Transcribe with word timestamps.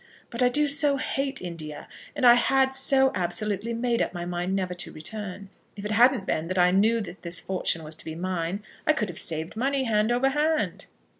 But 0.31 0.41
I 0.41 0.49
do 0.49 0.67
so 0.67 0.97
hate 0.97 1.43
India, 1.43 1.87
and 2.15 2.25
I 2.25 2.33
had 2.33 2.73
so 2.73 3.11
absolutely 3.13 3.71
made 3.71 4.01
up 4.01 4.15
my 4.15 4.25
mind 4.25 4.55
never 4.55 4.73
to 4.73 4.91
return. 4.91 5.49
If 5.75 5.85
it 5.85 5.91
hadn't 5.91 6.25
been 6.25 6.47
that 6.47 6.57
I 6.57 6.71
knew 6.71 7.01
that 7.01 7.21
this 7.21 7.39
fortune 7.39 7.83
was 7.83 7.95
to 7.97 8.05
be 8.05 8.15
mine, 8.15 8.63
I 8.87 8.93
could 8.93 9.09
have 9.09 9.19
saved 9.19 9.55
money, 9.55 9.83
hand 9.83 10.11
over 10.11 10.29
hand." 10.29 10.87